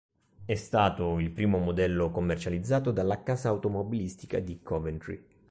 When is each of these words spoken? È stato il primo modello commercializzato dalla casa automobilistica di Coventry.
È 0.45 0.55
stato 0.55 1.19
il 1.19 1.29
primo 1.29 1.59
modello 1.59 2.09
commercializzato 2.09 2.89
dalla 2.89 3.21
casa 3.21 3.49
automobilistica 3.49 4.39
di 4.39 4.59
Coventry. 4.63 5.23